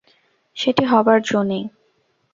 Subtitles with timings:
[0.57, 1.63] সেটি হবার জো নেই।